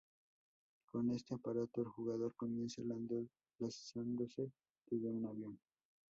Con 0.91 1.11
este 1.11 1.35
aparato, 1.35 1.79
el 1.81 1.87
jugador 1.89 2.33
comienza 2.35 2.81
lanzándose 2.81 4.51
desde 4.89 5.11
un 5.11 5.27
avión. 5.27 5.59